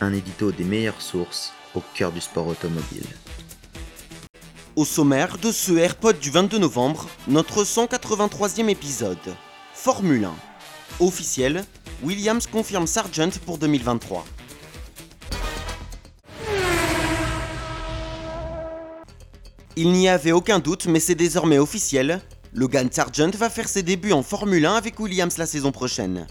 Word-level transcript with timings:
Un 0.00 0.12
édito 0.12 0.50
des 0.50 0.64
meilleures 0.64 1.00
sources 1.00 1.52
au 1.74 1.82
cœur 1.94 2.10
du 2.10 2.20
sport 2.20 2.48
automobile. 2.48 3.06
Au 4.76 4.84
sommaire 4.84 5.38
de 5.38 5.52
ce 5.52 5.72
AirPod 5.72 6.18
du 6.18 6.30
22 6.30 6.58
novembre, 6.58 7.08
notre 7.28 7.62
183e 7.62 8.68
épisode. 8.68 9.18
Formule 9.72 10.24
1. 10.24 10.34
Officiel, 10.98 11.64
Williams 12.02 12.46
confirme 12.46 12.88
Sargent 12.88 13.30
pour 13.46 13.58
2023. 13.58 14.24
Il 19.76 19.92
n'y 19.92 20.08
avait 20.08 20.32
aucun 20.32 20.58
doute, 20.58 20.86
mais 20.86 21.00
c'est 21.00 21.14
désormais 21.14 21.58
officiel. 21.58 22.20
Logan 22.52 22.88
Sargent 22.90 23.30
va 23.30 23.48
faire 23.48 23.68
ses 23.68 23.82
débuts 23.82 24.12
en 24.12 24.22
Formule 24.22 24.66
1 24.66 24.74
avec 24.74 24.98
Williams 24.98 25.38
la 25.38 25.46
saison 25.46 25.72
prochaine. 25.72 26.26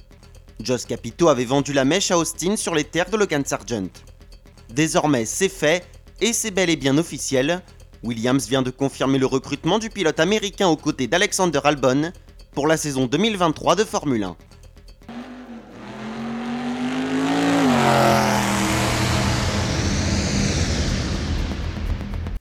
Joss 0.64 0.86
Capito 0.86 1.28
avait 1.28 1.44
vendu 1.44 1.74
la 1.74 1.84
mèche 1.84 2.12
à 2.12 2.18
Austin 2.18 2.56
sur 2.56 2.74
les 2.74 2.86
terres 2.86 3.10
de 3.10 3.18
Logan 3.18 3.44
Sargent. 3.44 3.90
Désormais, 4.70 5.26
c'est 5.26 5.50
fait, 5.50 5.86
et 6.22 6.32
c'est 6.32 6.52
bel 6.52 6.70
et 6.70 6.78
bien 6.78 6.98
officiel. 6.98 7.62
Williams 8.02 8.48
vient 8.48 8.62
de 8.62 8.70
confirmer 8.70 9.18
le 9.18 9.26
recrutement 9.26 9.78
du 9.78 9.90
pilote 9.90 10.22
américain 10.22 10.68
aux 10.70 10.78
côtés 10.78 11.08
d'Alexander 11.08 11.60
Albon 11.66 12.14
pour 12.52 12.66
la 12.66 12.78
saison 12.78 13.08
2023 13.08 13.76
de 13.76 13.84
Formule 13.84 14.24
1. 14.24 14.38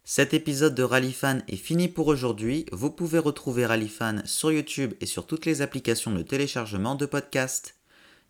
Cet 0.05 0.33
épisode 0.35 0.77
de 0.77 0.83
Rallyfan 0.85 1.39
est 1.49 1.57
fini 1.57 1.89
pour 1.89 2.07
aujourd'hui. 2.07 2.67
Vous 2.71 2.91
pouvez 2.91 3.19
retrouver 3.19 3.67
Rallyfan 3.67 4.17
sur 4.27 4.53
YouTube 4.53 4.95
et 5.01 5.07
sur 5.07 5.27
toutes 5.27 5.47
les 5.47 5.61
applications 5.61 6.13
de 6.13 6.23
téléchargement 6.23 6.95
de 6.95 7.07
podcasts. 7.07 7.82